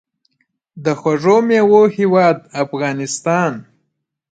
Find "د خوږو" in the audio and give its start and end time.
0.83-1.37